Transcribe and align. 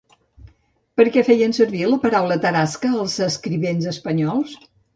Per 0.99 1.05
a 1.09 1.11
què 1.17 1.23
feien 1.27 1.53
servir 1.59 1.83
la 1.91 2.01
paraula 2.07 2.39
“tarasca” 2.47 2.93
els 3.03 3.21
escrivents 3.29 3.89
espanyols? 3.95 4.61